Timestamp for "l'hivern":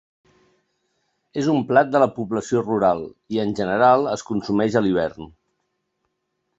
4.87-5.33